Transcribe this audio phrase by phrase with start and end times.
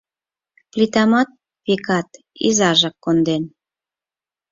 [0.71, 1.29] Плитамат,
[1.65, 2.09] векат,
[2.47, 3.43] изажак конден.